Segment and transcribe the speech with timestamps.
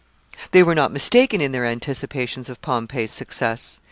[0.51, 3.79] ]They were not mistaken in their anticipations of Pompey's success.